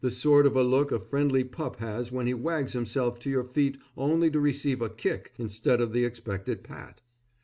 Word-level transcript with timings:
The 0.03 0.09
sort 0.09 0.47
of 0.47 0.55
a 0.55 0.63
look 0.63 0.91
a 0.91 0.99
friendly 0.99 1.43
pup 1.43 1.75
has 1.75 2.11
when 2.11 2.25
he 2.25 2.33
wags 2.33 2.73
himself 2.73 3.19
to 3.19 3.29
your 3.29 3.43
feet 3.43 3.77
only 3.95 4.31
to 4.31 4.39
receive 4.39 4.81
a 4.81 4.89
kick 4.89 5.31
instead 5.37 5.79
of 5.79 5.93
the 5.93 6.05
expected 6.05 6.63
pat. 6.63 7.01